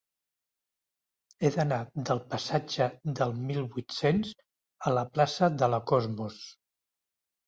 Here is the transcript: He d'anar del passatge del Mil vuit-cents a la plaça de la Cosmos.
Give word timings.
He 1.41 1.49
d'anar 1.57 1.77
del 2.09 2.21
passatge 2.31 2.87
del 3.19 3.33
Mil 3.49 3.59
vuit-cents 3.75 4.31
a 4.89 4.95
la 4.99 5.03
plaça 5.19 5.51
de 5.63 5.71
la 5.75 5.81
Cosmos. 5.93 6.39